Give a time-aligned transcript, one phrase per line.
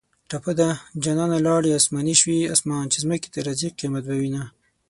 [0.29, 0.69] ټپه ده:
[1.03, 4.43] جانانه لاړې اسماني شوې اسمان چې ځمکې ته راځي قیامت به وینه